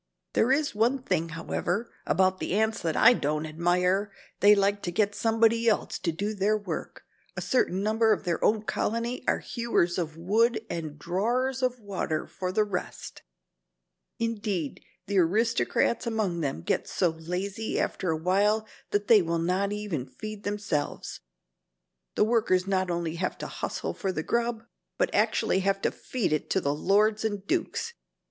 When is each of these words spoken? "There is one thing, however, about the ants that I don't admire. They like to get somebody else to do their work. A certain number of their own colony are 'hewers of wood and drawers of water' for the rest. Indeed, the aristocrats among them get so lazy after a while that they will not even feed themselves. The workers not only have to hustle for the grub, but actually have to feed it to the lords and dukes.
"There 0.33 0.51
is 0.51 0.73
one 0.73 1.03
thing, 1.03 1.29
however, 1.29 1.93
about 2.07 2.39
the 2.39 2.55
ants 2.55 2.81
that 2.81 2.97
I 2.97 3.13
don't 3.13 3.45
admire. 3.45 4.11
They 4.39 4.55
like 4.55 4.81
to 4.81 4.91
get 4.91 5.13
somebody 5.13 5.67
else 5.69 5.99
to 5.99 6.11
do 6.11 6.33
their 6.33 6.57
work. 6.57 7.03
A 7.37 7.41
certain 7.41 7.83
number 7.83 8.11
of 8.11 8.23
their 8.23 8.43
own 8.43 8.63
colony 8.63 9.23
are 9.27 9.37
'hewers 9.37 9.99
of 9.99 10.17
wood 10.17 10.65
and 10.71 10.97
drawers 10.97 11.61
of 11.61 11.79
water' 11.79 12.25
for 12.25 12.51
the 12.51 12.63
rest. 12.63 13.21
Indeed, 14.17 14.83
the 15.05 15.19
aristocrats 15.19 16.07
among 16.07 16.39
them 16.41 16.63
get 16.63 16.87
so 16.87 17.09
lazy 17.09 17.79
after 17.79 18.09
a 18.09 18.17
while 18.17 18.65
that 18.89 19.07
they 19.07 19.21
will 19.21 19.37
not 19.37 19.71
even 19.71 20.07
feed 20.07 20.43
themselves. 20.43 21.19
The 22.15 22.23
workers 22.23 22.65
not 22.65 22.89
only 22.89 23.17
have 23.17 23.37
to 23.37 23.45
hustle 23.45 23.93
for 23.93 24.11
the 24.11 24.23
grub, 24.23 24.63
but 24.97 25.13
actually 25.13 25.59
have 25.59 25.79
to 25.83 25.91
feed 25.91 26.33
it 26.33 26.49
to 26.49 26.59
the 26.59 26.73
lords 26.73 27.23
and 27.23 27.45
dukes. 27.45 27.93